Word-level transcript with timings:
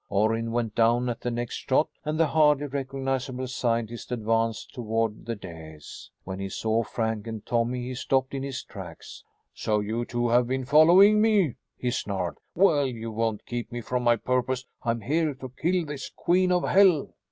Orrin 0.09 0.51
went 0.51 0.73
down 0.73 1.09
at 1.09 1.21
the 1.21 1.29
next 1.29 1.57
shot 1.69 1.87
and 2.03 2.19
the 2.19 2.25
hardly 2.25 2.65
recognizable 2.65 3.45
scientist 3.47 4.11
advanced 4.11 4.73
toward 4.73 5.27
the 5.27 5.35
dais. 5.35 6.09
When 6.23 6.39
he 6.39 6.49
saw 6.49 6.81
Frank 6.81 7.27
and 7.27 7.45
Tommy 7.45 7.83
he 7.89 7.93
stopped 7.93 8.33
in 8.33 8.41
his 8.41 8.63
tracks. 8.63 9.23
"So 9.53 9.79
you 9.79 10.05
two 10.05 10.29
have 10.29 10.47
been 10.47 10.65
following 10.65 11.21
me!" 11.21 11.53
he 11.77 11.91
snarled. 11.91 12.39
"Well, 12.55 12.87
you 12.87 13.11
won't 13.11 13.45
keep 13.45 13.71
me 13.71 13.81
from 13.81 14.01
my 14.03 14.15
purpose. 14.15 14.65
I'm 14.81 15.01
here 15.01 15.35
to 15.35 15.49
kill 15.55 15.85
this 15.85 16.09
queen 16.09 16.51
of 16.51 16.63
hell!" 16.63 17.13